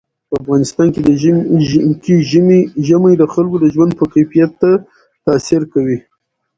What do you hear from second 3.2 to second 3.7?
خلکو د